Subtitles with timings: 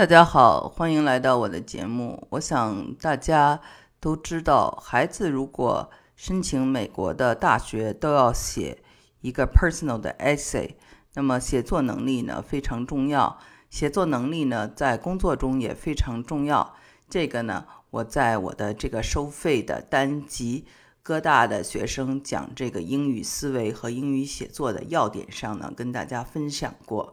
[0.00, 2.26] 大家好，欢迎来到我的节目。
[2.30, 3.60] 我想大家
[4.00, 8.82] 都知道，孩子如果申请美国的大学，都要写
[9.20, 10.70] 一个 personal 的 essay。
[11.12, 16.74] 那么写作能力呢非常重要，写作能力呢在工作中也非常重要。
[17.10, 20.64] 这个呢，我在我的这个收费的单集
[21.02, 27.12] 《哥大的学生讲这个英语思维和英语写作的要点》上呢，跟大家分享过。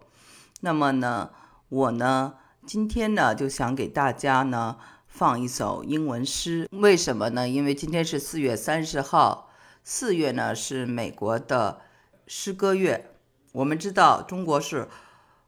[0.62, 1.32] 那么呢，
[1.68, 2.36] 我呢。
[2.68, 4.76] 今天呢，就想给大家呢
[5.08, 6.68] 放一首英文诗。
[6.72, 7.48] 为什么呢？
[7.48, 9.50] 因为今天是四月三十号，
[9.86, 11.80] 四月呢是美国的
[12.28, 13.12] 诗歌月。
[13.54, 14.90] 我们知道中国是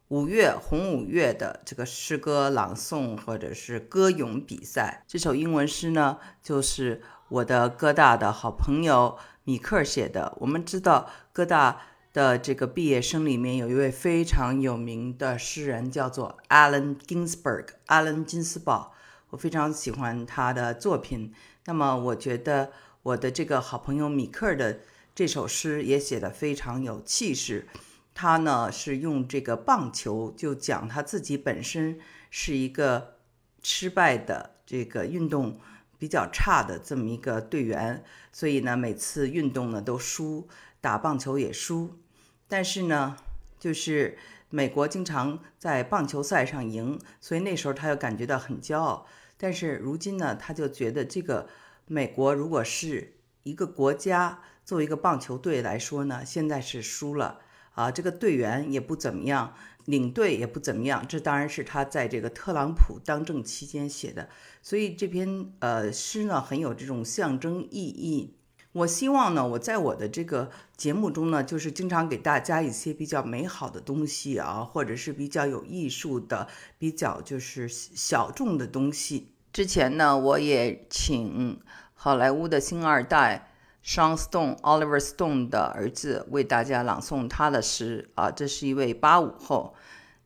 [0.08, 5.04] 五月红五月的这个诗歌朗诵或者是歌咏比赛。
[5.06, 10.38] 这首英文诗呢，就是我的哥大的好朋友米克写的。
[10.40, 11.82] 我们知道哥大。
[12.12, 18.94] 的这个毕业生里面有一位非常有名的诗人，叫做 Allen Ginsberg，阿伦金斯堡。
[19.30, 21.32] 我非常喜欢他的作品。
[21.66, 22.72] 那么，我觉得
[23.04, 24.80] 我的这个好朋友米克的
[25.14, 27.68] 这首诗也写得非常有气势。
[28.16, 32.00] 他呢是用这个棒球，就讲他自己本身
[32.32, 33.18] 是一个
[33.62, 35.60] 失败的这个运动
[36.00, 40.48] 比较差的这么一个队员，所以呢每次运动呢都输。
[40.82, 42.00] 打棒球也输，
[42.48, 43.18] 但是呢，
[43.60, 44.18] 就是
[44.50, 49.06] 美国经常在棒球赛上赢，所以那时候他又感觉到很骄傲。
[49.38, 51.48] 但是如今呢，他就觉得这个
[51.88, 57.40] 美国如果是一个国家，作为一个棒球队来说呢，现在是输了
[57.74, 59.54] 啊，这个队员也不怎么样，
[59.86, 61.06] 领队也不怎么样。
[61.08, 64.30] 这当然是他在这个特朗普当政期间写的，
[64.62, 68.36] 所以这篇呃诗呢，很有这种象征意义。
[68.72, 79.34] 我希望呢，我在我的这个节目中呢，就是经常给大家一些比较美好的东西啊，或者是比较有艺术的、比较就是小众的东西。
[79.52, 81.60] 之前呢，我也请
[81.96, 83.52] 好莱坞的星二代
[83.84, 89.74] Sean Stone、Oliver Stone 的儿子为大家朗诵他的诗啊，这是一位八五后。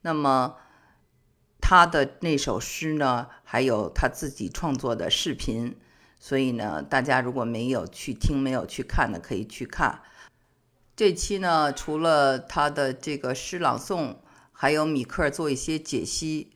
[0.01, 0.57] 那么
[1.61, 5.77] 他的那首诗呢，还有他自己创作的视频。
[6.25, 9.99] 所以呢，大家如果没有去听、没有去看的，可以去看。
[10.95, 14.15] 这期呢，除了他的这个诗朗诵，
[14.53, 16.49] 还有米克做一些解析。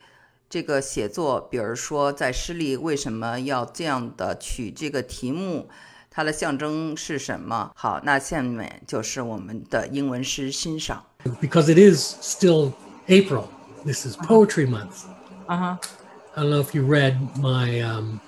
[0.48, 5.68] 这个写作，比如说在诗里为什么要这样的取这个题目，
[6.08, 7.70] 它的象征是什么？
[7.76, 11.04] 好，那下面就是我们的英文诗欣赏。
[11.42, 12.72] Because it is still
[13.06, 13.48] April,
[13.84, 15.04] this is Poetry Month.
[15.46, 15.76] Uh huh.
[16.34, 18.20] I don't know if you read my um.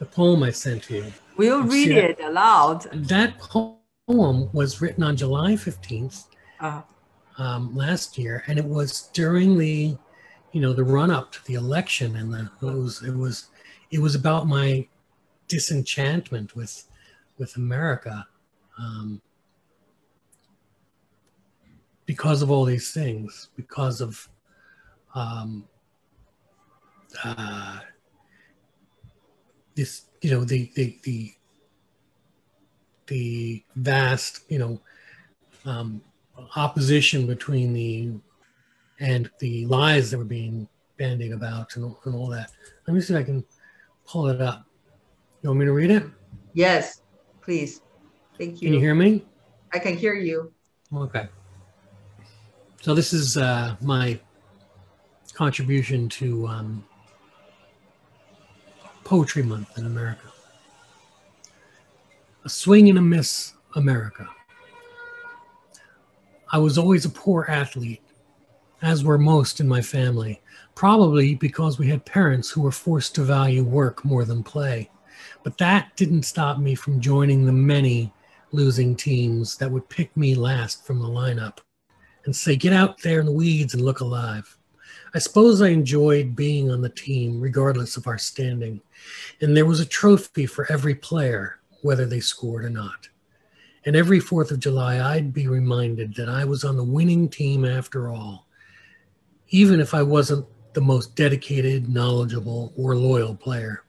[0.00, 1.12] The poem I sent to you.
[1.38, 2.88] You read it aloud?
[2.92, 6.24] That poem was written on July 15th
[6.58, 6.82] uh-huh.
[7.38, 9.96] um, last year, and it was during the,
[10.52, 13.48] you know, the run up to the election, and the, it was it was
[13.90, 14.88] it was about my
[15.48, 16.88] disenchantment with
[17.38, 18.26] with America.
[18.78, 19.20] Um,
[22.06, 24.28] because of all these things, because of
[25.14, 25.68] um,
[27.22, 27.80] uh,
[29.80, 31.32] this you know the the the
[33.06, 34.78] the vast you know
[35.64, 36.02] um,
[36.56, 38.12] opposition between the
[39.00, 40.68] and the lies that were being
[40.98, 42.50] bandied about and, and all that.
[42.86, 43.42] Let me see if I can
[44.06, 44.66] pull it up.
[45.42, 46.04] You want me to read it?
[46.52, 47.00] Yes,
[47.40, 47.80] please.
[48.36, 48.68] Thank you.
[48.68, 49.24] Can you hear me?
[49.72, 50.52] I can hear you.
[50.94, 51.28] Okay.
[52.82, 54.20] So this is uh, my
[55.32, 56.84] contribution to um,
[59.10, 60.28] Poetry Month in America.
[62.44, 64.24] A swing and a miss, America.
[66.52, 68.04] I was always a poor athlete,
[68.82, 70.40] as were most in my family,
[70.76, 74.88] probably because we had parents who were forced to value work more than play.
[75.42, 78.12] But that didn't stop me from joining the many
[78.52, 81.58] losing teams that would pick me last from the lineup
[82.26, 84.56] and say, Get out there in the weeds and look alive.
[85.12, 88.80] I suppose I enjoyed being on the team, regardless of our standing.
[89.40, 93.08] And there was a trophy for every player, whether they scored or not.
[93.86, 97.64] And every 4th of July, I'd be reminded that I was on the winning team
[97.64, 98.46] after all,
[99.48, 103.82] even if I wasn't the most dedicated, knowledgeable, or loyal player.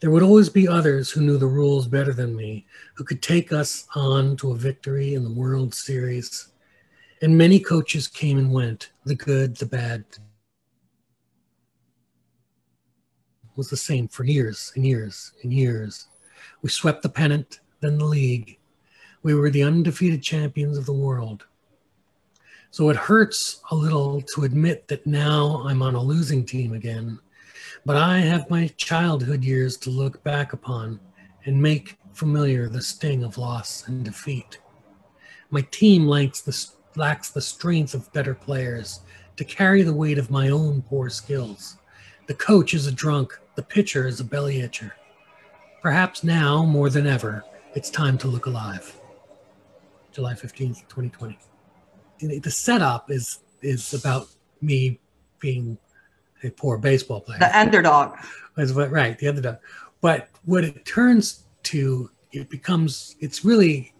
[0.00, 3.52] There would always be others who knew the rules better than me, who could take
[3.52, 6.48] us on to a victory in the World Series.
[7.22, 10.04] And many coaches came and went the good, the bad,
[13.56, 16.08] was the same for years and years and years.
[16.62, 18.58] We swept the pennant, then the league.
[19.22, 21.46] We were the undefeated champions of the world.
[22.70, 27.18] So it hurts a little to admit that now I'm on a losing team again.
[27.84, 31.00] But I have my childhood years to look back upon
[31.46, 34.58] and make familiar the sting of loss and defeat.
[35.50, 39.00] My team lacks the, lacks the strength of better players
[39.36, 41.76] to carry the weight of my own poor skills.
[42.30, 44.92] The coach is a drunk, the pitcher is a belly itcher.
[45.82, 47.42] Perhaps now, more than ever,
[47.74, 48.96] it's time to look alive.
[50.12, 51.36] July 15th, 2020.
[52.38, 54.28] The setup is is about
[54.62, 55.00] me
[55.40, 55.76] being
[56.44, 57.40] a poor baseball player.
[57.40, 58.16] The underdog.
[58.58, 59.56] Is what right, the underdog.
[60.00, 63.92] But what it turns to, it becomes it's really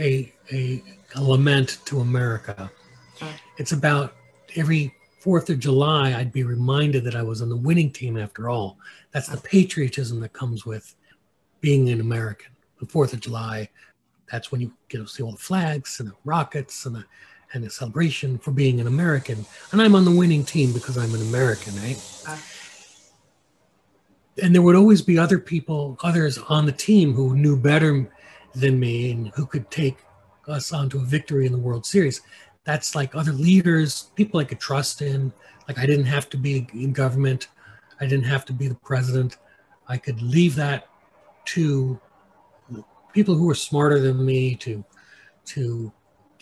[0.00, 0.82] a a,
[1.14, 2.72] a lament to America.
[3.20, 3.28] Mm.
[3.58, 4.14] It's about
[4.56, 8.48] every Fourth of July, I'd be reminded that I was on the winning team after
[8.48, 8.76] all.
[9.12, 10.96] That's the patriotism that comes with
[11.60, 12.50] being an American.
[12.80, 13.68] The Fourth of July,
[14.28, 17.04] that's when you get to see all the flags and the rockets and the
[17.54, 19.46] and the celebration for being an American.
[19.70, 22.24] And I'm on the winning team because I'm an American, right?
[22.26, 22.38] Uh,
[24.42, 28.10] and there would always be other people, others on the team who knew better
[28.56, 29.98] than me and who could take
[30.48, 32.22] us onto a victory in the World Series.
[32.64, 35.32] That's like other leaders, people I could trust in.
[35.68, 37.48] Like I didn't have to be in government,
[38.00, 39.38] I didn't have to be the president.
[39.88, 40.88] I could leave that
[41.46, 42.00] to
[43.12, 44.84] people who were smarter than me to
[45.44, 45.92] to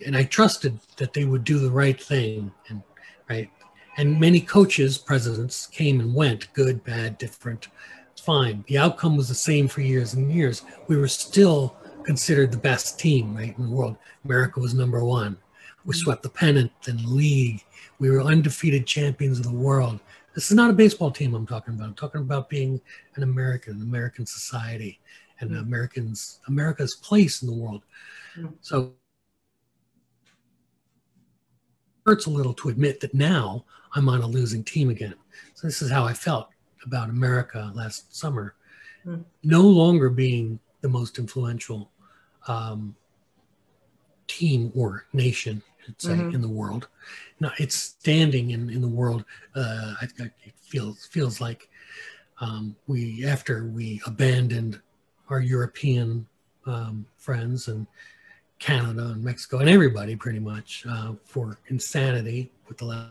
[0.06, 2.82] and I trusted that they would do the right thing and
[3.28, 3.50] right?
[3.96, 7.68] And many coaches presidents came and went good bad different
[8.20, 8.64] fine.
[8.68, 10.62] The outcome was the same for years and years.
[10.88, 13.96] We were still considered the best team right in the world.
[14.24, 15.36] America was number one
[15.84, 17.62] we swept the pennant and league
[17.98, 20.00] we were undefeated champions of the world
[20.34, 22.80] this is not a baseball team I'm talking about I'm talking about being
[23.16, 25.00] an American American society
[25.40, 25.60] and mm-hmm.
[25.60, 27.82] Americans America's place in the world.
[28.36, 28.54] Mm-hmm.
[28.60, 28.92] So
[32.06, 35.14] hurts a little to admit that now I'm on a losing team again.
[35.54, 36.48] So this is how I felt
[36.84, 38.54] about America last summer,
[39.04, 39.22] mm-hmm.
[39.42, 41.90] no longer being the most influential
[42.48, 42.96] um,
[44.26, 46.34] team or nation, I'd say, mm-hmm.
[46.34, 46.88] in the world.
[47.40, 49.24] Now it's standing in, in the world.
[49.54, 51.68] Uh, I, I, it feels feels like
[52.40, 54.80] um, we after we abandoned
[55.28, 56.26] our European
[56.66, 57.86] um, friends and
[58.58, 63.10] Canada and Mexico and everybody pretty much uh, for insanity with the last.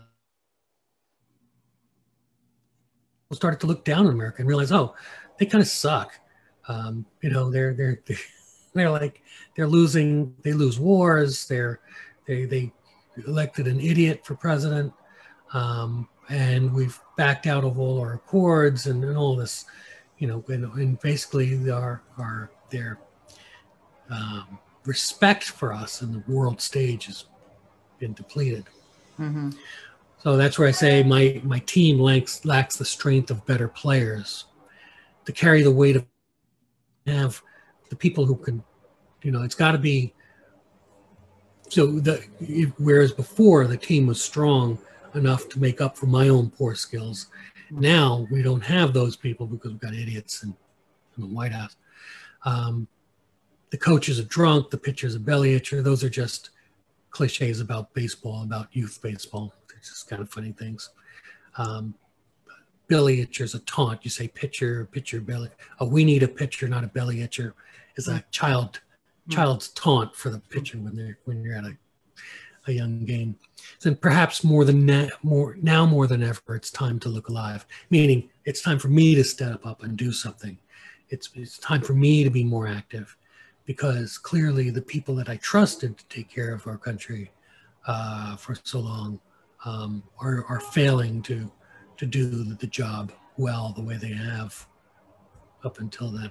[3.28, 4.94] We started to look down on America and realize, oh,
[5.38, 6.18] they kind of suck.
[6.68, 8.00] Um, you know, they're they're
[8.74, 9.22] they're like
[9.56, 10.34] they're losing.
[10.42, 11.46] They lose wars.
[11.46, 11.80] They're
[12.26, 12.72] they they
[13.26, 14.92] elected an idiot for president,
[15.52, 19.64] um, and we've backed out of all our accords and, and all this
[20.20, 22.98] you know, and, and basically our our their
[24.10, 27.24] um, respect for us in the world stage has
[27.98, 28.64] been depleted.
[29.18, 29.50] Mm-hmm.
[30.18, 34.44] So that's where I say my my team lacks lacks the strength of better players
[35.24, 36.06] to carry the weight of
[37.06, 37.42] have
[37.88, 38.62] the people who can,
[39.22, 40.14] you know, it's got to be.
[41.70, 42.24] So the
[42.78, 44.76] whereas before the team was strong
[45.14, 47.28] enough to make up for my own poor skills,
[47.70, 50.52] now we don't have those people because we've got idiots in,
[51.16, 51.76] in the White House.
[52.44, 52.88] Um,
[53.70, 55.80] the coach is a drunk, the pitcher is a belly itcher.
[55.82, 56.50] Those are just
[57.10, 59.54] cliches about baseball, about youth baseball.
[59.76, 60.90] It's just kind of funny things.
[61.56, 61.94] Um,
[62.88, 64.00] belly itcher is a taunt.
[64.02, 65.50] You say pitcher, pitcher, belly.
[65.78, 67.52] Oh, we need a pitcher, not a belly itcher.
[67.96, 68.80] Is a child
[69.30, 71.76] child's taunt for the pitcher when they're when you're at a
[72.66, 73.36] a young game.
[73.78, 77.66] So perhaps more than na- more now more than ever, it's time to look alive.
[77.88, 80.58] Meaning, it's time for me to step up and do something.
[81.08, 83.16] It's it's time for me to be more active,
[83.64, 87.30] because clearly the people that I trusted to take care of our country
[87.86, 89.20] uh, for so long
[89.64, 91.50] um, are are failing to
[91.96, 94.66] to do the job well the way they have
[95.64, 96.30] up until then.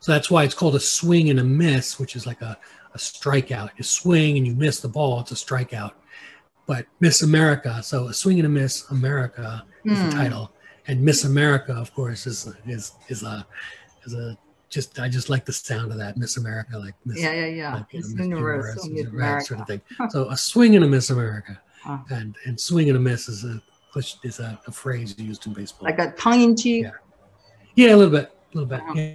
[0.00, 2.58] So that's why it's called a swing and a miss, which is like a,
[2.94, 3.70] a strikeout.
[3.76, 5.92] You swing and you miss the ball, it's a strikeout.
[6.66, 9.96] But Miss America, so a swing and a miss America is mm.
[9.96, 10.22] the hmm.
[10.22, 10.52] title,
[10.86, 13.46] and Miss America, of course, is is is a
[14.04, 14.36] is a
[14.70, 17.74] just I just like the sound of that Miss America, like Miss, yeah yeah yeah,
[17.74, 19.80] like, Miss, know, Universe, Miss Universe, Universe sort of thing.
[20.08, 21.98] so a swing and a Miss America, huh.
[22.10, 23.62] and and swing and a miss is a
[24.24, 26.84] is a, a phrase used in baseball, like a tongue in cheek.
[26.84, 26.90] Yeah.
[27.88, 28.82] yeah, a little bit, a little bit.
[28.94, 29.14] Yeah.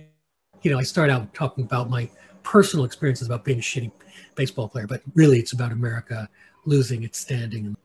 [0.62, 2.10] You know, I start out talking about my
[2.44, 3.92] personal experiences about being a shitty
[4.36, 6.30] baseball player, but really it's about America
[6.66, 7.75] losing its standing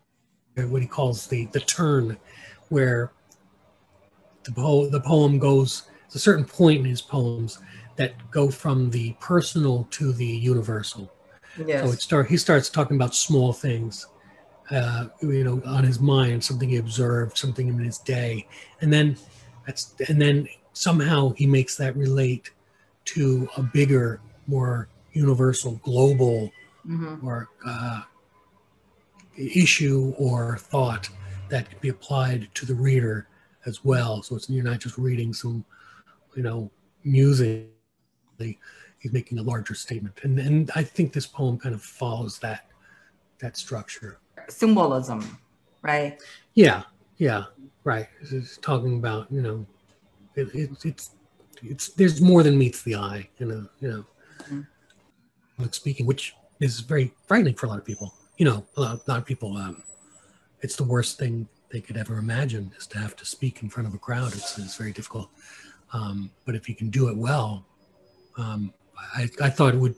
[0.56, 2.16] and what he calls the the turn,
[2.68, 3.12] where
[4.44, 5.84] the po- the poem goes.
[6.02, 7.58] There's a certain point in his poems
[7.96, 11.12] that go from the personal to the universal.
[11.64, 11.84] Yes.
[11.84, 14.06] So it start he starts talking about small things,
[14.70, 18.46] uh, you know, on his mind, something he observed, something in his day,
[18.80, 19.16] and then
[19.66, 22.50] that's and then somehow he makes that relate
[23.06, 26.50] to a bigger, more universal, global,
[26.86, 27.26] Mm-hmm.
[27.26, 28.02] or uh,
[29.38, 31.08] issue or thought
[31.48, 33.26] that could be applied to the reader
[33.64, 34.22] as well.
[34.22, 35.64] So it's you're not just reading some,
[36.36, 36.70] you know,
[37.02, 37.68] music.
[38.38, 42.66] He's making a larger statement, and and I think this poem kind of follows that
[43.38, 44.18] that structure.
[44.48, 45.38] Symbolism,
[45.82, 46.20] right?
[46.52, 46.82] Yeah,
[47.16, 47.44] yeah,
[47.84, 48.08] right.
[48.30, 49.66] It's talking about you know,
[50.34, 51.10] it, it, it's
[51.64, 54.04] it's there's more than meets the eye, you know, you know,
[54.50, 54.66] Mhm.
[55.58, 58.14] like speaking, which is very frightening for a lot of people.
[58.36, 59.56] You know, a lot, a lot of people.
[59.56, 59.82] Um,
[60.60, 63.86] it's the worst thing they could ever imagine is to have to speak in front
[63.88, 64.32] of a crowd.
[64.32, 65.28] It's, it's very difficult.
[65.92, 67.64] Um, but if you can do it well,
[68.36, 68.72] um,
[69.14, 69.94] I, I thought it would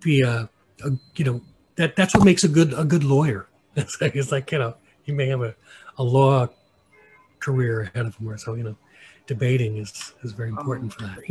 [0.00, 0.48] be a,
[0.84, 1.40] a you know
[1.76, 3.46] that that's what makes a good a good lawyer.
[3.76, 4.74] It's like, it's like you know
[5.06, 5.54] you may have a,
[5.96, 6.46] a law
[7.38, 8.76] career ahead of him or so you know
[9.26, 11.22] debating is is very important for that